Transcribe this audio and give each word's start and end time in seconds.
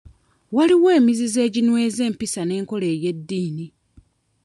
Waliwo 0.55 0.87
emizizo 0.99 1.37
eginyweza 1.47 2.01
empisa 2.09 2.41
n'enkola 2.45 2.87
y'eddiini. 3.03 3.67